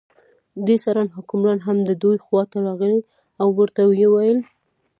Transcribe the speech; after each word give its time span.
دې 0.67 0.77
سره 0.85 1.01
حکمران 1.17 1.59
هم 1.67 1.77
د 1.89 1.91
دوی 2.03 2.17
خواته 2.25 2.57
راغی 2.65 2.97
او 3.41 3.47
ورته 3.59 3.81
یې 4.01 4.07
وویل. 4.09 4.39